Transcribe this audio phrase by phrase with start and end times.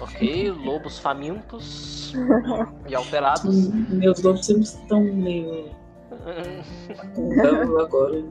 [0.00, 2.14] Ok, lobos famintos
[2.88, 3.68] e alterados.
[3.88, 5.68] Meus lobos sempre estão meio.
[7.16, 8.22] Não, agora.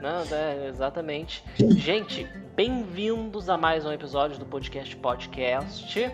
[0.00, 1.44] Não, é, exatamente.
[1.56, 6.12] Gente, bem-vindos a mais um episódio do podcast Podcast.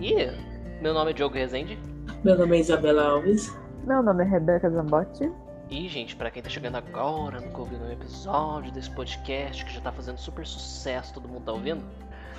[0.00, 0.14] E
[0.82, 1.78] meu nome é Diogo Rezende.
[2.24, 3.56] Meu nome é Isabela Alves.
[3.86, 5.30] Meu nome é Rebeca Zambotti.
[5.70, 9.80] E, gente, para quem tá chegando agora, nunca ouviu um episódio desse podcast que já
[9.80, 11.84] tá fazendo super sucesso, todo mundo tá ouvindo,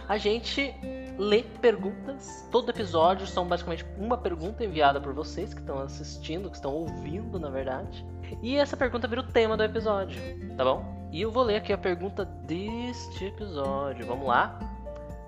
[0.08, 0.74] a gente
[1.20, 2.48] lê perguntas.
[2.52, 7.40] Todo episódio são basicamente uma pergunta enviada por vocês que estão assistindo, que estão ouvindo,
[7.40, 8.04] na verdade.
[8.42, 10.20] E essa pergunta vira o tema do episódio,
[10.58, 11.08] tá bom?
[11.12, 14.08] E eu vou ler aqui a pergunta deste episódio.
[14.08, 14.60] Vamos lá?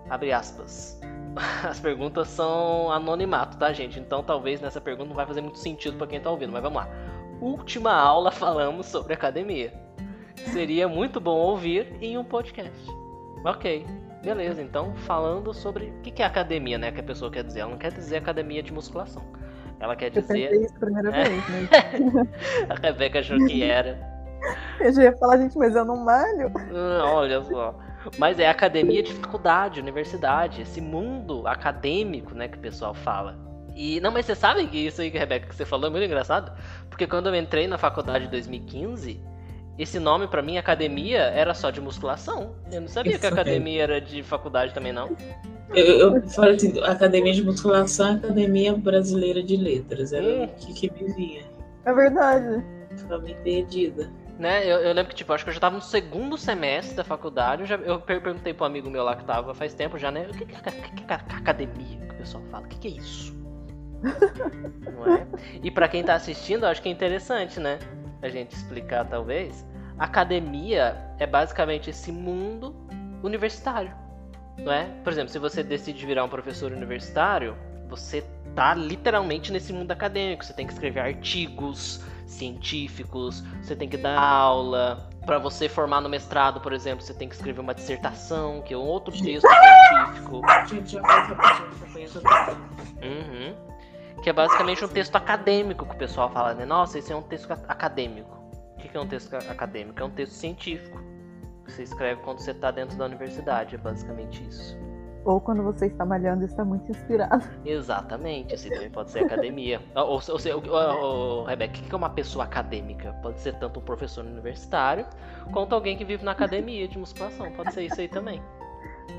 [0.09, 0.99] Abre aspas.
[1.63, 3.99] As perguntas são anonimato, tá, gente?
[3.99, 6.77] Então talvez nessa pergunta não vai fazer muito sentido para quem tá ouvindo, mas vamos
[6.77, 6.89] lá.
[7.41, 9.73] Última aula falamos sobre academia.
[10.53, 12.87] Seria muito bom ouvir em um podcast.
[13.45, 13.85] Ok,
[14.23, 14.61] beleza.
[14.61, 16.91] Então, falando sobre o que é academia, né?
[16.91, 17.61] Que a pessoa quer dizer.
[17.61, 19.23] Ela não quer dizer academia de musculação.
[19.79, 20.49] Ela quer Eu dizer.
[20.49, 21.23] pensei isso a primeira É.
[21.23, 21.69] vez, né?
[22.69, 23.99] a Rebeca achou que era.
[24.79, 26.47] Eu já ia falar, gente, mas eu não malho.
[26.49, 27.75] Hum, olha só.
[28.17, 33.37] Mas é academia de faculdade, universidade, esse mundo acadêmico, né, que o pessoal fala.
[33.75, 36.51] E não, mas você sabe que isso aí, Rebeca, que você falou é muito engraçado?
[36.89, 39.21] Porque quando eu entrei na faculdade em 2015,
[39.79, 42.55] esse nome pra mim, academia, era só de musculação.
[42.71, 43.31] Eu não sabia que Isso aí.
[43.33, 45.15] academia era de faculdade também, não.
[45.73, 50.11] Eu, eu falo assim, Academia de Musculação, Academia Brasileira de Letras.
[50.11, 50.43] Era Hum.
[50.43, 51.43] o que, que me vinha.
[51.85, 52.63] É verdade.
[52.97, 54.11] Ficava meio perdida.
[54.37, 54.65] Né?
[54.65, 57.61] Eu, eu lembro que, tipo, acho que eu já tava no segundo semestre da faculdade.
[57.61, 60.27] Eu, já, eu per- perguntei pro amigo meu lá que tava faz tempo já, né?
[60.29, 62.65] O que, que, é aca- que que é aca- academia que o pessoal fala?
[62.65, 63.33] O que, que é isso?
[64.01, 65.27] Não é?
[65.63, 67.79] E pra quem tá assistindo, eu acho que é interessante, né?
[68.21, 69.65] A gente explicar, talvez.
[69.97, 72.75] Academia é basicamente esse mundo
[73.23, 73.93] universitário.
[74.57, 74.85] Não é?
[75.03, 77.55] Por exemplo, se você decide virar um professor universitário,
[77.87, 78.23] você
[78.55, 80.43] tá literalmente nesse mundo acadêmico.
[80.45, 85.09] Você tem que escrever artigos científicos, você tem que dar aula.
[85.25, 88.77] Para você formar no mestrado, por exemplo, você tem que escrever uma dissertação, que é
[88.77, 90.41] um outro texto científico.
[90.67, 92.71] Gente, já acompanha todo mundo.
[93.03, 93.70] Uhum.
[94.21, 96.65] Que é basicamente um texto acadêmico que o pessoal fala, né?
[96.65, 98.37] Nossa, esse é um texto ca- acadêmico.
[98.75, 99.99] O que é um texto ca- acadêmico?
[99.99, 100.99] É um texto científico.
[101.65, 104.77] Que você escreve quando você está dentro da universidade, é basicamente isso.
[105.23, 107.43] Ou quando você está malhando e está muito inspirado.
[107.63, 109.79] Exatamente, assim também pode ser academia.
[109.95, 111.03] Ou, ou, ou, ou,
[111.39, 113.13] ou, Rebeca, o que é uma pessoa acadêmica?
[113.21, 115.05] Pode ser tanto um professor universitário,
[115.53, 117.51] quanto alguém que vive na academia de musculação.
[117.51, 118.41] Pode ser isso aí também.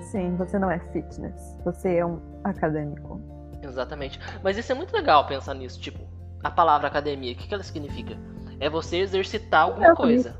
[0.00, 1.56] Sim, você não é fitness.
[1.64, 3.20] Você é um acadêmico.
[3.62, 4.18] Exatamente.
[4.42, 5.80] Mas isso é muito legal pensar nisso.
[5.80, 6.06] Tipo,
[6.42, 8.18] a palavra academia, o que, que ela significa?
[8.60, 10.36] É você exercitar alguma É, coisa.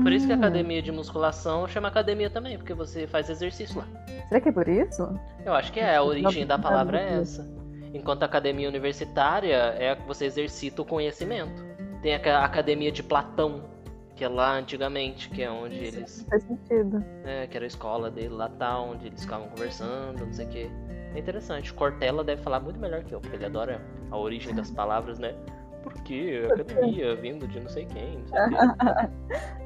[0.00, 3.80] Por isso que a Hum, academia de musculação chama academia também, porque você faz exercício
[3.80, 3.88] lá.
[4.28, 5.02] Será que é por isso?
[5.44, 7.50] Eu acho que é, a origem da palavra é essa.
[7.94, 11.64] Enquanto a academia universitária é você exercita o conhecimento.
[12.02, 13.64] Tem a ca- academia de Platão,
[14.14, 16.26] que é lá antigamente, que é onde eles.
[16.28, 17.04] Faz sentido.
[17.22, 20.48] né, que era a escola dele lá tá, onde eles ficavam conversando, não sei o
[20.50, 20.70] que.
[21.14, 21.72] É interessante.
[21.72, 23.80] Cortella deve falar muito melhor que eu, porque ele adora
[24.10, 25.34] a origem das palavras, né?
[25.82, 26.48] Por quê?
[26.52, 28.38] Academia, vindo de não sei quem, não sei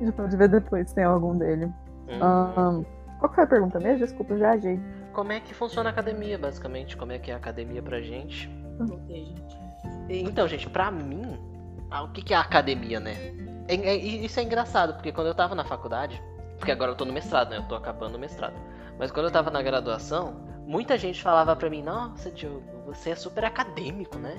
[0.00, 1.66] gente pode ver depois se tem algum dele.
[2.08, 2.22] Hum.
[2.22, 2.84] Ahn,
[3.18, 3.98] qual que foi a pergunta mesmo?
[3.98, 4.78] Desculpa, eu viajei.
[5.12, 6.96] Como é que funciona a academia, basicamente?
[6.96, 8.48] Como é que é a academia pra gente?
[10.08, 11.38] E- Então, gente, pra mim,
[11.90, 13.14] o que é a academia, né?
[13.68, 16.22] É- é- isso é engraçado, porque quando eu tava na faculdade,
[16.58, 17.56] porque agora eu tô no mestrado, né?
[17.58, 18.54] Eu tô acabando o mestrado.
[18.98, 20.34] Mas quando eu tava na graduação,
[20.70, 24.36] muita gente falava pra mim, nossa, Diogo, você é super acadêmico, né?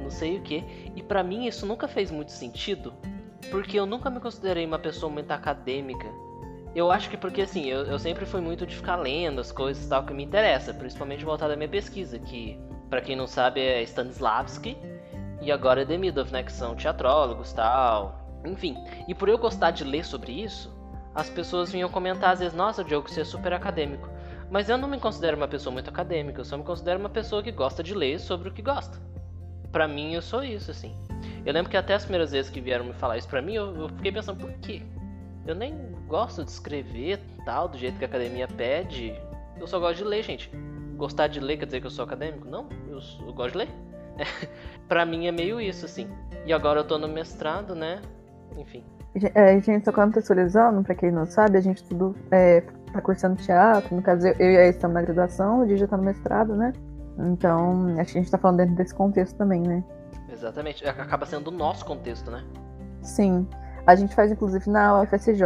[0.00, 0.64] Não sei o que.
[0.94, 2.94] E pra mim isso nunca fez muito sentido,
[3.50, 6.06] porque eu nunca me considerei uma pessoa muito acadêmica.
[6.74, 9.86] Eu acho que porque assim, eu, eu sempre fui muito de ficar lendo as coisas
[9.88, 12.56] tal que me interessa, principalmente voltado à minha pesquisa, que
[12.90, 14.76] Pra quem não sabe é Stanislavski
[15.40, 18.18] e agora é Demidov, né, que são teatrólogos, tal.
[18.44, 20.74] Enfim, e por eu gostar de ler sobre isso,
[21.14, 24.10] as pessoas vinham comentar às vezes, nossa, Diogo, você é super acadêmico.
[24.50, 27.42] Mas eu não me considero uma pessoa muito acadêmica, eu só me considero uma pessoa
[27.42, 28.98] que gosta de ler sobre o que gosta.
[29.70, 30.92] Pra mim, eu sou isso, assim.
[31.46, 33.74] Eu lembro que até as primeiras vezes que vieram me falar isso pra mim, eu,
[33.76, 34.82] eu fiquei pensando, por quê?
[35.46, 35.74] Eu nem
[36.08, 39.14] gosto de escrever tal, do jeito que a academia pede.
[39.58, 40.50] Eu só gosto de ler, gente.
[40.96, 42.48] Gostar de ler quer dizer que eu sou acadêmico?
[42.48, 43.68] Não, eu, eu gosto de ler.
[44.88, 46.08] pra mim é meio isso, assim.
[46.44, 48.02] E agora eu tô no mestrado, né?
[48.56, 48.84] Enfim.
[49.34, 53.94] É, gente, só contextualizando, pra quem não sabe, a gente tudo é, tá cursando teatro.
[53.94, 56.54] No caso, eu eu e a estamos na graduação, o Di já tá no mestrado,
[56.54, 56.72] né?
[57.18, 59.84] Então, acho que a gente tá falando dentro desse contexto também, né?
[60.32, 60.86] Exatamente.
[60.86, 62.42] Acaba sendo o nosso contexto, né?
[63.02, 63.46] Sim.
[63.86, 65.42] A gente faz, inclusive, na UFSJ,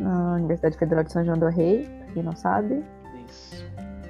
[0.00, 2.84] na Universidade Federal de São João do Rei, pra quem não sabe.
[3.26, 3.64] Isso.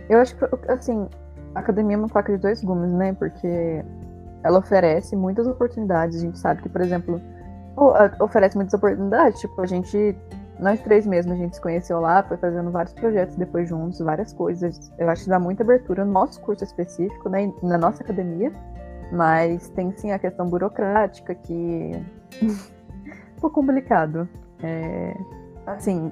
[0.09, 1.09] Eu acho que, assim,
[1.55, 3.13] a academia é uma faca de dois gumes, né?
[3.13, 3.85] Porque
[4.43, 6.19] ela oferece muitas oportunidades.
[6.19, 7.21] A gente sabe que, por exemplo,
[8.21, 9.41] oferece muitas oportunidades.
[9.41, 10.17] Tipo, a gente,
[10.59, 14.33] nós três mesmo, a gente se conheceu lá, foi fazendo vários projetos depois juntos, várias
[14.33, 14.91] coisas.
[14.99, 17.53] Eu acho que dá muita abertura no nosso curso específico, né?
[17.63, 18.53] Na nossa academia.
[19.13, 21.93] Mas tem sim a questão burocrática que.
[22.43, 24.29] um pouco complicado.
[24.63, 25.15] É,
[25.67, 26.11] assim,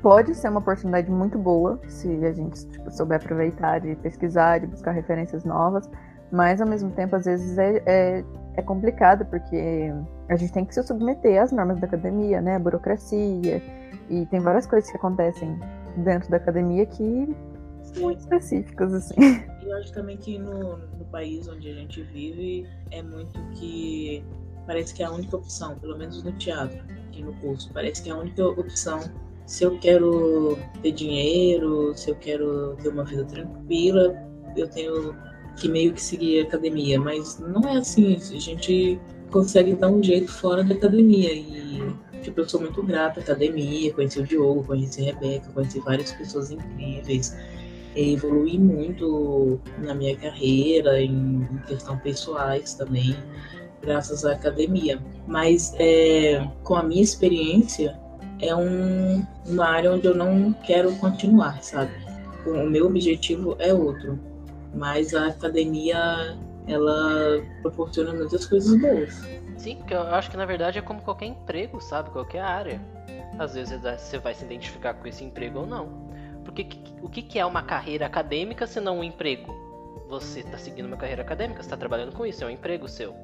[0.00, 4.66] pode ser uma oportunidade muito boa se a gente tipo, souber aproveitar de pesquisar, de
[4.66, 5.88] buscar referências novas,
[6.32, 8.24] mas ao mesmo tempo, às vezes é, é,
[8.56, 9.92] é complicado porque
[10.28, 12.56] a gente tem que se submeter às normas da academia, né?
[12.56, 13.62] A burocracia,
[14.08, 15.60] e tem várias coisas que acontecem
[15.98, 17.36] dentro da academia que
[17.82, 19.14] são muito específicas, assim.
[19.62, 24.24] E eu acho também que no, no país onde a gente vive é muito que
[24.66, 28.10] parece que é a única opção, pelo menos no teatro, aqui no curso, parece que
[28.10, 28.98] é a única opção
[29.46, 34.14] se eu quero ter dinheiro, se eu quero ter uma vida tranquila,
[34.56, 35.14] eu tenho
[35.56, 38.98] que meio que seguir a academia, mas não é assim, a gente
[39.30, 41.82] consegue dar um jeito fora da academia e
[42.22, 46.12] tipo, eu sou muito grata à academia, conheci o Diogo, conheci a Rebeca, conheci várias
[46.12, 47.36] pessoas incríveis,
[47.96, 53.16] evolui muito na minha carreira, em, em questão pessoais também
[53.82, 54.98] graças à academia.
[55.26, 57.98] Mas é, com a minha experiência,
[58.40, 61.92] é um, uma área onde eu não quero continuar, sabe?
[62.46, 64.18] O meu objetivo é outro,
[64.74, 66.36] mas a academia
[66.66, 69.14] ela proporciona muitas coisas boas.
[69.56, 72.10] Sim, porque eu acho que na verdade é como qualquer emprego, sabe?
[72.10, 72.80] Qualquer área.
[73.38, 76.10] Às vezes você vai se identificar com esse emprego ou não.
[76.44, 76.66] Porque
[77.02, 79.54] o que é uma carreira acadêmica se não um emprego?
[80.08, 83.14] Você está seguindo uma carreira acadêmica, está trabalhando com isso, é um emprego seu.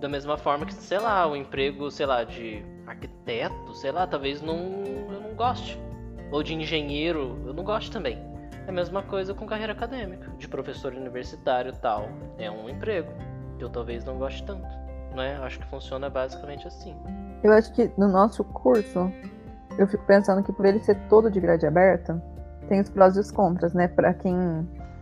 [0.00, 4.06] Da mesma forma que, sei lá, o um emprego, sei lá, de arquiteto, sei lá,
[4.06, 4.56] talvez não,
[5.12, 5.78] eu não goste.
[6.32, 8.29] Ou de engenheiro, eu não gosto também.
[8.70, 12.08] É a mesma coisa com carreira acadêmica, de professor universitário tal.
[12.38, 13.10] É um emprego
[13.58, 14.68] que eu talvez não goste tanto.
[15.12, 15.34] Não é?
[15.38, 16.96] Acho que funciona basicamente assim.
[17.42, 19.10] Eu acho que no nosso curso,
[19.76, 22.22] eu fico pensando que por ele ser todo de grade aberta,
[22.68, 23.88] tem os prós e os contras, né?
[23.88, 24.36] Para quem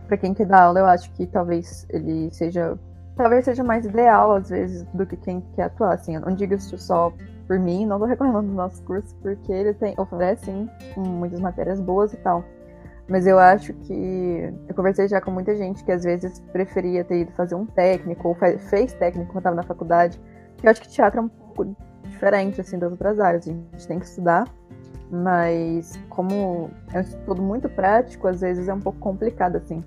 [0.07, 2.75] para quem quer dar aula, eu acho que talvez ele seja
[3.15, 5.93] talvez seja mais ideal, às vezes, do que quem quer atuar.
[5.93, 7.13] Assim, eu não digo isso só
[7.45, 10.67] por mim, não tô reclamando do nosso curso, porque ele tem, oferece, sim,
[10.97, 12.43] muitas matérias boas e tal.
[13.09, 14.53] Mas eu acho que.
[14.67, 18.27] Eu conversei já com muita gente que às vezes preferia ter ido fazer um técnico,
[18.27, 20.21] ou fez técnico quando estava na faculdade.
[20.61, 23.47] Eu acho que teatro é um pouco diferente, assim, das outras áreas.
[23.47, 24.47] A gente tem que estudar,
[25.09, 29.83] mas como é um estudo muito prático, às vezes é um pouco complicado, assim.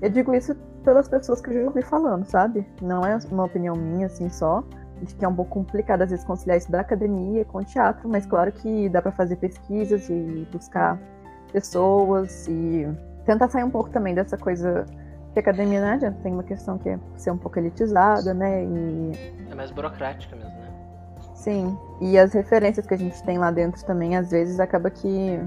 [0.00, 2.64] Eu digo isso pelas pessoas que eu já ouvi falando, sabe?
[2.80, 4.62] Não é uma opinião minha, assim, só.
[5.02, 8.08] De que é um pouco complicado, às vezes, conciliar isso da academia com o teatro,
[8.08, 10.98] mas claro que dá para fazer pesquisas e buscar
[11.50, 12.88] pessoas e
[13.24, 14.86] tentar sair um pouco também dessa coisa
[15.32, 18.64] que a academia não adianta, tem uma questão que é ser um pouco elitizada, né?
[18.64, 19.34] E...
[19.50, 20.68] É mais burocrática mesmo, né?
[21.34, 25.40] Sim, e as referências que a gente tem lá dentro também, às vezes, acaba que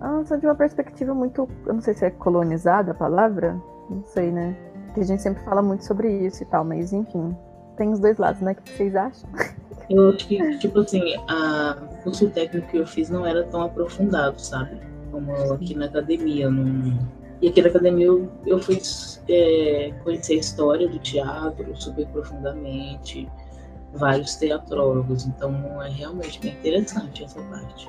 [0.00, 3.60] ah, são de uma perspectiva muito, eu não sei se é colonizada a palavra,
[3.90, 4.56] não sei, né?
[4.94, 7.36] que a gente sempre fala muito sobre isso e tal, mas enfim,
[7.76, 8.52] tem os dois lados, né?
[8.52, 9.28] O que vocês acham?
[9.90, 13.60] Eu acho que, tipo assim, a, o curso técnico que eu fiz não era tão
[13.60, 14.80] aprofundado, sabe?
[15.14, 16.48] Como aqui na academia.
[17.40, 18.80] E aqui na academia eu, eu fui
[19.28, 23.30] é, conhecer a história do teatro super profundamente,
[23.92, 27.88] vários teatrólogos, então é realmente bem interessante essa parte.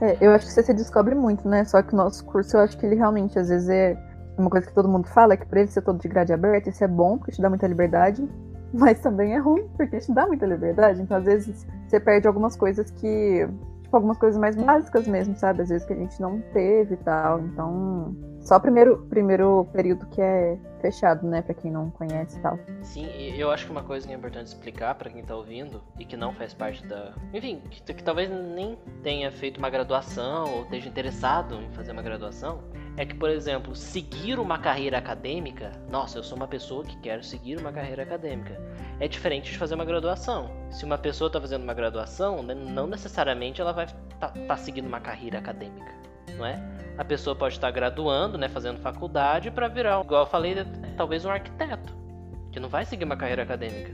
[0.00, 1.64] É, eu acho que você se descobre muito, né?
[1.64, 3.96] Só que o nosso curso, eu acho que ele realmente, às vezes, é
[4.38, 6.70] uma coisa que todo mundo fala é que por ele ser todo de grade aberta,
[6.70, 8.26] isso é bom, porque te dá muita liberdade,
[8.72, 11.02] mas também é ruim, porque te dá muita liberdade.
[11.02, 13.48] Então, às vezes, você perde algumas coisas que.
[13.92, 15.60] Tipo, algumas coisas mais básicas mesmo, sabe?
[15.60, 17.40] Às vezes que a gente não teve e tal.
[17.40, 22.42] Então, só o primeiro, primeiro período que é fechado, né, para quem não conhece e
[22.42, 22.58] tal.
[22.82, 23.06] Sim,
[23.36, 26.16] eu acho que uma coisa que é importante explicar para quem tá ouvindo e que
[26.16, 27.14] não faz parte da.
[27.32, 32.02] Enfim, que, que talvez nem tenha feito uma graduação ou esteja interessado em fazer uma
[32.02, 32.64] graduação
[32.96, 37.22] é que, por exemplo, seguir uma carreira acadêmica, nossa, eu sou uma pessoa que quero
[37.22, 38.60] seguir uma carreira acadêmica,
[39.00, 40.50] é diferente de fazer uma graduação.
[40.70, 44.56] Se uma pessoa está fazendo uma graduação, né, não necessariamente ela vai estar tá, tá
[44.56, 45.92] seguindo uma carreira acadêmica,
[46.36, 46.62] não é?
[46.98, 50.56] A pessoa pode estar graduando, né, fazendo faculdade para virar, igual eu falei,
[50.96, 51.96] talvez um arquiteto,
[52.50, 53.90] que não vai seguir uma carreira acadêmica.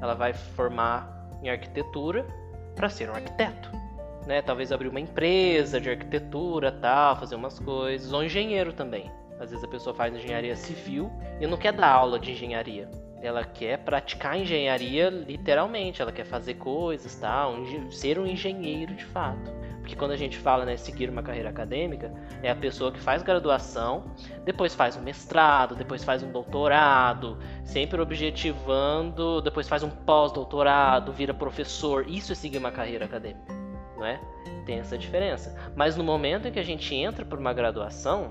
[0.00, 2.26] Ela vai formar em arquitetura
[2.74, 3.82] para ser um arquiteto
[4.26, 4.42] né?
[4.42, 9.10] Talvez abrir uma empresa de arquitetura, tal, fazer umas coisas, ou engenheiro também.
[9.40, 11.10] Às vezes a pessoa faz engenharia civil
[11.40, 12.88] e não quer dar aula de engenharia.
[13.22, 17.54] Ela quer praticar engenharia literalmente, ela quer fazer coisas, tal,
[17.90, 19.50] ser um engenheiro de fato.
[19.78, 22.12] Porque quando a gente fala, né, seguir uma carreira acadêmica,
[22.42, 24.04] é a pessoa que faz graduação,
[24.44, 31.34] depois faz um mestrado, depois faz um doutorado, sempre objetivando, depois faz um pós-doutorado, vira
[31.34, 32.08] professor.
[32.08, 33.52] Isso é seguir uma carreira acadêmica,
[33.96, 34.20] não é?
[34.66, 35.56] Tem essa diferença.
[35.74, 38.30] Mas no momento em que a gente entra por uma graduação,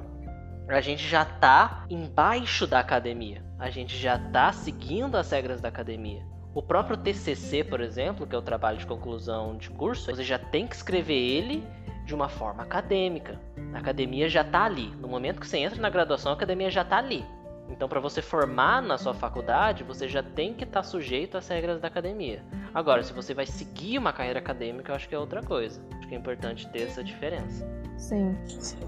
[0.67, 3.43] a gente já está embaixo da academia.
[3.59, 6.23] A gente já está seguindo as regras da academia.
[6.53, 10.37] O próprio TCC, por exemplo, que é o trabalho de conclusão de curso, você já
[10.37, 11.63] tem que escrever ele
[12.05, 13.39] de uma forma acadêmica.
[13.73, 14.93] A academia já está ali.
[14.97, 17.25] No momento que você entra na graduação, a academia já está ali.
[17.69, 21.47] Então, para você formar na sua faculdade, você já tem que estar tá sujeito às
[21.47, 22.43] regras da academia.
[22.73, 25.81] Agora, se você vai seguir uma carreira acadêmica, eu acho que é outra coisa.
[25.97, 27.65] Acho que é importante ter essa diferença.
[27.97, 28.37] Sim.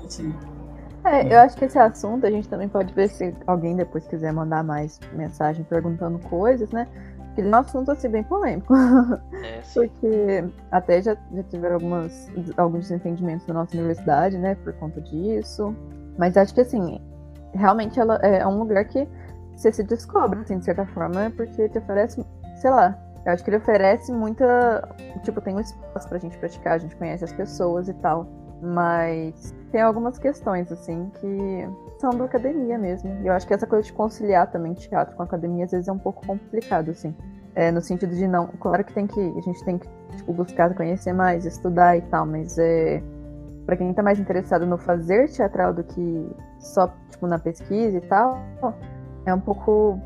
[0.10, 0.36] Sim.
[1.06, 4.32] É, eu acho que esse assunto a gente também pode ver se alguém depois quiser
[4.32, 6.88] mandar mais mensagem perguntando coisas, né?
[7.36, 8.74] Ele é um assunto assim bem polêmico.
[8.76, 15.02] É, Porque até já, já tiveram algumas, alguns desentendimentos na nossa universidade, né, por conta
[15.02, 15.76] disso.
[16.18, 17.02] Mas acho que assim,
[17.54, 19.08] realmente ela é um lugar que
[19.56, 23.50] você se descobre, assim, de certa forma, porque te oferece, sei lá, eu acho que
[23.50, 24.88] ele oferece muita.
[25.24, 28.28] Tipo, tem um espaço pra gente praticar, a gente conhece as pessoas e tal.
[28.64, 31.68] Mas tem algumas questões, assim, que
[32.00, 33.10] são da academia mesmo.
[33.22, 35.92] E eu acho que essa coisa de conciliar também teatro com academia às vezes é
[35.92, 37.14] um pouco complicado, assim.
[37.56, 38.48] É, no sentido de não.
[38.60, 39.20] Claro que tem que.
[39.20, 43.04] A gente tem que tipo, buscar conhecer mais, estudar e tal, mas é.
[43.66, 46.30] Pra quem tá mais interessado no fazer teatral do que
[46.60, 48.38] só, tipo, na pesquisa e tal,
[49.26, 49.98] é um pouco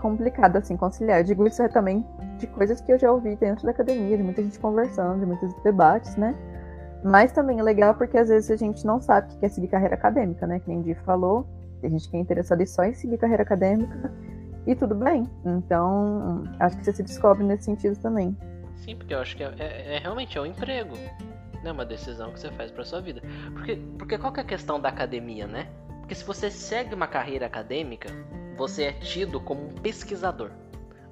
[0.00, 1.20] complicado, assim, conciliar.
[1.20, 2.04] Eu digo isso é também
[2.38, 5.54] de coisas que eu já ouvi dentro da academia, de muita gente conversando, de muitos
[5.62, 6.34] debates, né?
[7.04, 9.94] Mas também é legal porque às vezes a gente não sabe que quer seguir carreira
[9.94, 10.58] acadêmica, né?
[10.58, 11.46] Que nem o falou,
[11.82, 14.10] tem gente que é interessada só em seguir carreira acadêmica
[14.66, 15.28] e tudo bem.
[15.44, 18.34] Então, acho que você se descobre nesse sentido também.
[18.76, 20.94] Sim, porque eu acho que é, é, é realmente é um emprego,
[21.62, 21.72] né?
[21.72, 23.20] Uma decisão que você faz para sua vida.
[23.52, 25.68] Porque, porque qual que é a questão da academia, né?
[26.00, 28.08] Porque se você segue uma carreira acadêmica,
[28.56, 30.50] você é tido como um pesquisador.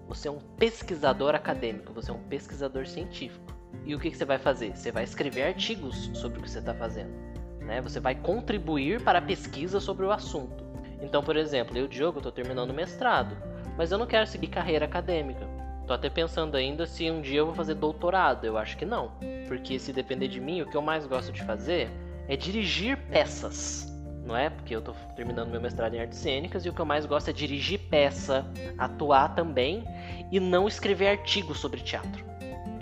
[0.08, 3.51] Você é um pesquisador acadêmico, você é um pesquisador científico.
[3.84, 4.76] E o que, que você vai fazer?
[4.76, 7.12] Você vai escrever artigos sobre o que você está fazendo.
[7.60, 7.80] Né?
[7.80, 10.64] Você vai contribuir para a pesquisa sobre o assunto.
[11.00, 13.36] Então, por exemplo, eu, Diogo, estou terminando o mestrado,
[13.76, 15.46] mas eu não quero seguir carreira acadêmica.
[15.86, 18.44] Tô até pensando ainda se um dia eu vou fazer doutorado.
[18.44, 19.12] Eu acho que não.
[19.48, 21.90] Porque se depender de mim, o que eu mais gosto de fazer
[22.28, 23.92] é dirigir peças.
[24.24, 24.48] Não é?
[24.48, 27.28] Porque eu tô terminando meu mestrado em artes cênicas e o que eu mais gosto
[27.28, 28.46] é dirigir peça,
[28.78, 29.84] atuar também
[30.30, 32.31] e não escrever artigos sobre teatro.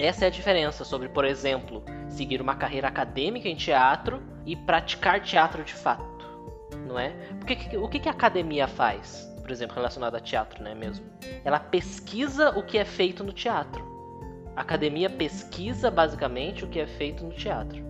[0.00, 5.20] Essa é a diferença sobre, por exemplo, seguir uma carreira acadêmica em teatro e praticar
[5.20, 6.26] teatro de fato,
[6.86, 7.10] não é?
[7.38, 11.04] Porque, o que, a academia faz, por exemplo, relacionado a teatro, né, mesmo?
[11.44, 13.84] Ela pesquisa o que é feito no teatro.
[14.56, 17.84] A academia pesquisa basicamente o que é feito no teatro.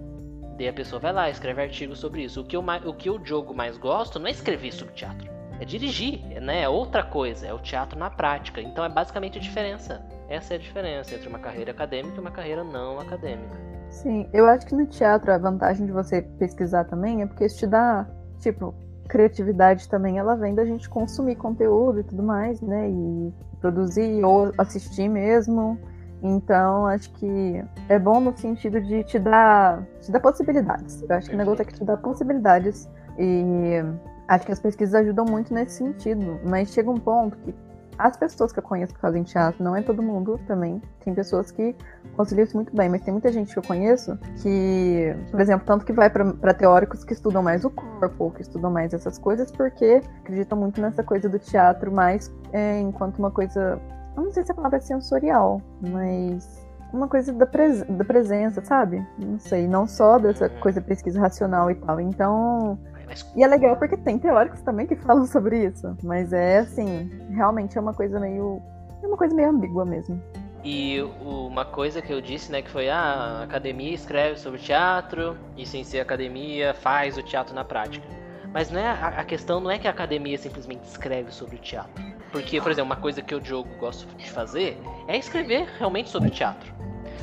[0.59, 2.41] Daí a pessoa vai lá, escreve artigos sobre isso.
[2.41, 5.65] O que eu, o que eu jogo mais gosto não é escrever sobre teatro, é
[5.65, 6.63] dirigir, né?
[6.63, 8.61] É outra coisa, é o teatro na prática.
[8.61, 10.05] Então é basicamente a diferença.
[10.31, 13.59] Essa é a diferença entre uma carreira acadêmica e uma carreira não acadêmica.
[13.91, 17.59] Sim, eu acho que no teatro a vantagem de você pesquisar também é porque isso
[17.59, 18.07] te dá,
[18.39, 18.73] tipo,
[19.09, 22.89] criatividade também, ela vem da gente consumir conteúdo e tudo mais, né?
[22.89, 25.77] E produzir ou assistir mesmo.
[26.23, 31.03] Então, acho que é bom no sentido de te dar, te dar possibilidades.
[31.03, 32.89] Eu acho que o negócio é que te dá possibilidades.
[33.19, 33.83] E
[34.29, 36.39] acho que as pesquisas ajudam muito nesse sentido.
[36.45, 37.53] Mas chega um ponto que
[38.01, 40.81] as pessoas que eu conheço que fazem teatro, não é todo mundo também.
[41.05, 41.77] Tem pessoas que
[42.17, 45.85] conciliam isso muito bem, mas tem muita gente que eu conheço que, por exemplo, tanto
[45.85, 50.03] que vai para teóricos que estudam mais o corpo, que estudam mais essas coisas, porque
[50.21, 53.79] acreditam muito nessa coisa do teatro mais é, enquanto uma coisa.
[54.17, 59.07] Não sei se a palavra é sensorial, mas uma coisa da, pres da presença, sabe?
[59.19, 62.01] Não sei, não só dessa coisa pesquisa racional e tal.
[62.01, 62.79] Então,
[63.11, 63.27] mas...
[63.37, 65.97] E é legal porque tem teóricos também que falam sobre isso.
[66.03, 68.63] Mas é assim, realmente é uma coisa meio.
[69.03, 70.23] É uma coisa meio ambígua mesmo.
[70.63, 75.37] E uma coisa que eu disse, né, que foi ah, a academia escreve sobre teatro,
[75.57, 78.07] e sem ser academia faz o teatro na prática.
[78.53, 82.05] Mas não é, a, questão não é que a academia simplesmente escreve sobre o teatro.
[82.31, 84.77] Porque, por exemplo, uma coisa que eu, Diogo, gosto de fazer
[85.09, 86.71] é escrever realmente sobre teatro.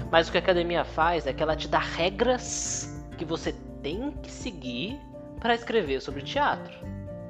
[0.09, 3.53] Mas o que a academia faz é que ela te dá regras que você
[3.83, 4.99] tem que seguir
[5.39, 6.73] para escrever sobre teatro.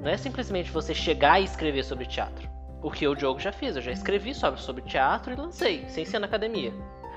[0.00, 2.48] Não é simplesmente você chegar e escrever sobre teatro.
[2.82, 6.04] O que o Diogo já fez, eu já escrevi sobre, sobre teatro e lancei, sem
[6.04, 6.72] ser na academia.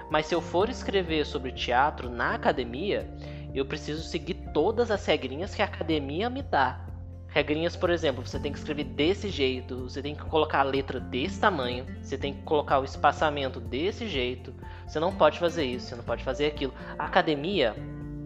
[0.09, 3.07] Mas se eu for escrever sobre teatro na academia,
[3.53, 6.85] eu preciso seguir todas as regrinhas que a academia me dá.
[7.27, 10.99] Regrinhas, por exemplo, você tem que escrever desse jeito, você tem que colocar a letra
[10.99, 14.53] desse tamanho, você tem que colocar o espaçamento desse jeito.
[14.85, 16.73] Você não pode fazer isso, você não pode fazer aquilo.
[16.99, 17.73] A academia,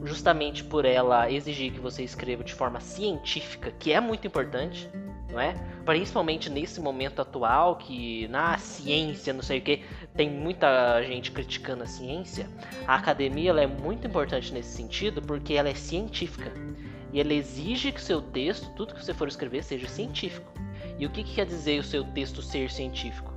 [0.05, 4.89] justamente por ela exigir que você escreva de forma científica, que é muito importante,
[5.29, 5.53] não é?
[5.85, 9.83] Principalmente nesse momento atual que na ciência, não sei o que,
[10.15, 12.49] tem muita gente criticando a ciência.
[12.87, 16.51] A academia é muito importante nesse sentido porque ela é científica.
[17.11, 20.51] E ela exige que seu texto, tudo que você for escrever, seja científico.
[20.97, 23.33] E o que, que quer dizer o seu texto ser científico?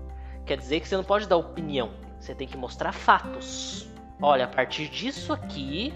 [0.47, 3.89] Quer dizer que você não pode dar opinião, você tem que mostrar fatos.
[4.21, 5.93] Olha, a partir disso aqui,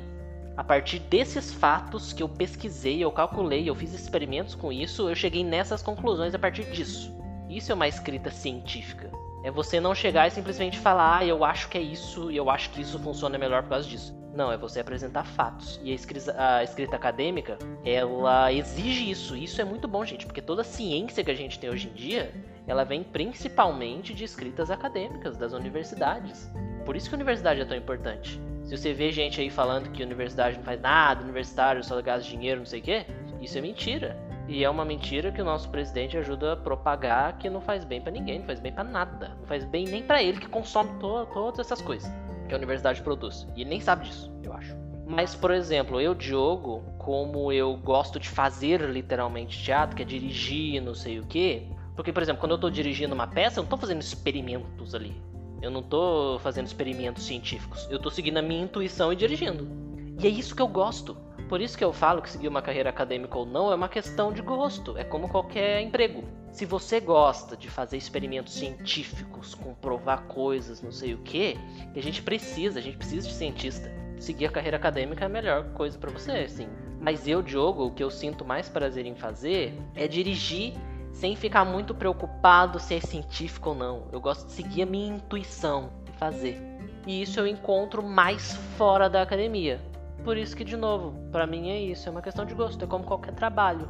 [0.57, 5.15] a partir desses fatos que eu pesquisei, eu calculei, eu fiz experimentos com isso, eu
[5.15, 7.17] cheguei nessas conclusões a partir disso.
[7.49, 9.11] Isso é uma escrita científica.
[9.45, 12.49] É você não chegar e simplesmente falar, ah, eu acho que é isso e eu
[12.49, 14.15] acho que isso funciona melhor por causa disso.
[14.35, 15.81] Não, é você apresentar fatos.
[15.83, 19.37] E a escrita, a escrita, acadêmica, ela exige isso.
[19.37, 21.93] Isso é muito bom, gente, porque toda a ciência que a gente tem hoje em
[21.93, 22.33] dia,
[22.67, 26.51] ela vem principalmente de escritas acadêmicas das universidades.
[26.87, 28.41] Por isso que a universidade é tão importante.
[28.65, 32.29] Se você vê gente aí falando que a universidade não faz nada, universitário só gasta
[32.29, 33.07] dinheiro, não sei o quê,
[33.41, 34.17] isso é mentira.
[34.49, 38.01] E é uma mentira que o nosso presidente ajuda a propagar que não faz bem
[38.01, 39.37] para ninguém, não faz bem para nada.
[39.41, 42.11] Não faz bem nem para ele que consome to todas essas coisas
[42.49, 43.47] que a universidade produz.
[43.57, 44.77] E ele nem sabe disso, eu acho.
[45.07, 50.81] Mas, por exemplo, eu, Diogo, como eu gosto de fazer literalmente teatro, que é dirigir,
[50.81, 51.67] não sei o quê.
[51.95, 55.21] Porque, por exemplo, quando eu tô dirigindo uma peça, eu não tô fazendo experimentos ali.
[55.63, 57.87] Eu não tô fazendo experimentos científicos.
[57.89, 59.69] Eu tô seguindo a minha intuição e dirigindo.
[60.21, 61.17] E é isso que eu gosto.
[61.49, 64.33] Por isso que eu falo que seguir uma carreira acadêmica ou não é uma questão
[64.33, 66.25] de gosto, é como qualquer emprego.
[66.51, 71.57] Se você gosta de fazer experimentos científicos, comprovar coisas, não sei o que,
[71.95, 73.93] a gente precisa, a gente precisa de cientista.
[74.19, 76.69] Seguir a carreira acadêmica é a melhor coisa para você, sim.
[77.01, 80.75] Mas eu, Diogo, o que eu sinto mais prazer em fazer é dirigir
[81.13, 84.05] sem ficar muito preocupado se é científico ou não.
[84.11, 86.61] Eu gosto de seguir a minha intuição e fazer.
[87.07, 89.81] E isso eu encontro mais fora da academia.
[90.25, 92.87] Por isso que, de novo, para mim é isso, é uma questão de gosto, é
[92.87, 93.89] como qualquer trabalho.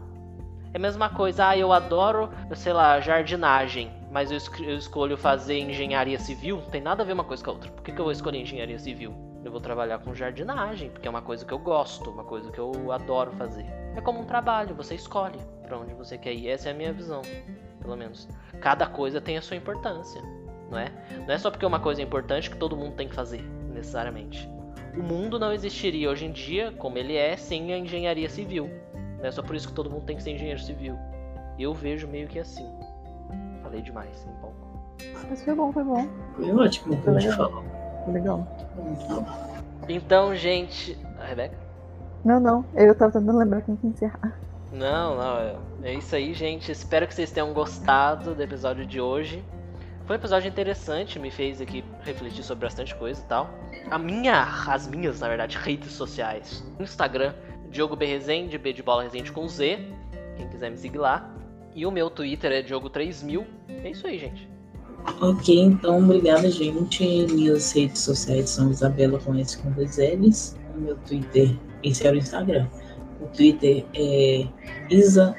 [0.73, 5.59] É a mesma coisa, ah, eu adoro, sei lá, jardinagem, mas eu, eu escolho fazer
[5.59, 7.71] engenharia civil, não tem nada a ver uma coisa com a outra.
[7.71, 9.15] Por que, que eu vou escolher engenharia civil?
[9.45, 12.59] Eu vou trabalhar com jardinagem, porque é uma coisa que eu gosto, uma coisa que
[12.59, 13.67] eu adoro fazer.
[13.95, 15.39] É como um trabalho, você escolhe
[15.73, 16.49] para onde você quer ir.
[16.49, 17.23] Essa é a minha visão,
[17.81, 18.29] pelo menos.
[18.61, 20.21] Cada coisa tem a sua importância,
[20.71, 20.93] não é?
[21.27, 24.49] Não é só porque uma coisa é importante que todo mundo tem que fazer, necessariamente
[24.95, 28.69] o mundo não existiria hoje em dia, como ele é, sem a engenharia civil.
[29.23, 30.99] É só por isso que todo mundo tem que ser engenheiro civil.
[31.59, 32.69] Eu vejo meio que assim.
[33.63, 34.57] Falei demais, um pouco.
[35.31, 36.07] Mas foi bom, foi bom.
[36.37, 37.65] Foi ótimo, foi legal.
[38.05, 38.47] Foi legal.
[39.89, 40.99] Então, gente.
[41.19, 41.57] A Rebeca?
[42.23, 42.65] Não, não.
[42.75, 44.39] Eu tava tentando lembrar quem que encerrar.
[44.73, 45.39] Não, não.
[45.39, 46.73] É, é isso aí, gente.
[46.73, 49.45] Espero que vocês tenham gostado do episódio de hoje.
[50.07, 53.51] Foi um episódio interessante, me fez aqui refletir sobre bastante coisa e tal.
[53.91, 56.65] A minha, as minhas, na verdade, redes sociais.
[56.81, 57.35] Instagram,
[57.71, 59.79] Diogo B Resende, B de bola Resende com Z.
[60.37, 61.33] Quem quiser me seguir lá.
[61.75, 63.45] E o meu Twitter é Diogo3000.
[63.69, 64.51] É isso aí, gente.
[65.21, 67.33] Ok, então obrigada, gente.
[67.33, 70.57] Minhas redes sociais são Isabela com S com dois L's.
[70.77, 72.67] O meu Twitter, esse era o Instagram.
[73.33, 74.47] Twitter é
[74.91, 75.35] Isa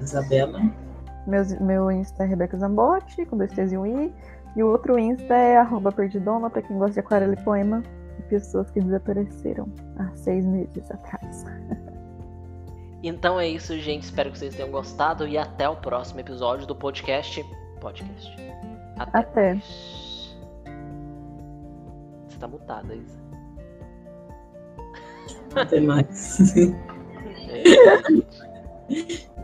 [0.00, 0.60] Isabela
[1.26, 4.14] meu, meu Insta é Rebeca Zambotti, com dois T's e um I.
[4.54, 7.82] E o outro Insta é arroba perdidoma, pra quem gosta de aquarela e poema.
[8.18, 11.44] E pessoas que desapareceram há seis meses atrás.
[13.02, 14.04] Então é isso, gente.
[14.04, 17.44] Espero que vocês tenham gostado e até o próximo episódio do podcast.
[17.78, 18.34] Podcast.
[18.98, 19.18] Até.
[19.18, 19.54] até.
[22.26, 23.18] Você tá mutada, Isa.
[25.54, 26.54] Até mais.
[27.48, 28.02] Yeah.